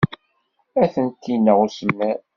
Ad 0.81 0.89
tent-ineɣ 0.93 1.57
usemmiḍ. 1.65 2.19